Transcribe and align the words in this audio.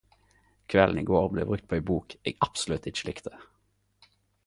Kvelden 0.71 0.99
i 0.99 1.03
går 1.09 1.27
blei 1.35 1.45
brukt 1.51 1.69
på 1.73 1.79
ei 1.81 1.85
bok 1.91 2.17
eg 2.33 2.43
absolutt 2.49 2.91
ikkje 2.93 3.11
likte. 3.11 3.39